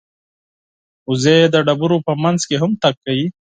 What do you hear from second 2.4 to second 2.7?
کې